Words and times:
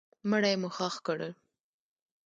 مړی 0.29 0.55
مو 0.61 0.69
ښخ 0.75 0.95
کړ. 1.05 1.19